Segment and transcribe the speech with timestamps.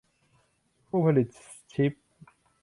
[0.87, 1.27] ผู้ผลิต
[1.73, 1.91] ชิป